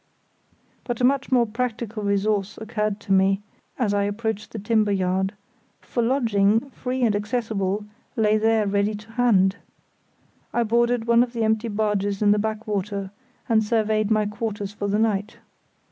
[0.83, 3.43] But a much more practical resource occurred to me
[3.77, 5.33] as I approached the timber yard;
[5.79, 7.85] for lodging, free and accessible,
[8.15, 9.57] lay there ready to hand.
[10.55, 13.11] I boarded one of the empty barges in the backwater,
[13.47, 15.37] and surveyed my quarters for the night.